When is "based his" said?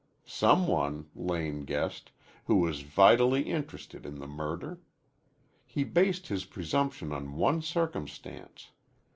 5.83-6.43